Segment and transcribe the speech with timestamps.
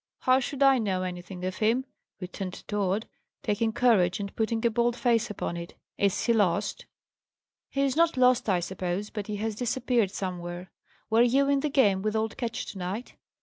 [0.21, 1.85] how should I know anything of him?"
[2.19, 3.07] returned Tod,
[3.43, 5.75] taking courage, and putting a bold face upon it.
[5.99, 6.87] "Is he lost?"
[7.69, 10.71] "He is not lost, I suppose; but he has disappeared somewhere.
[11.11, 13.13] Were you in the game with old Ketch, to night?"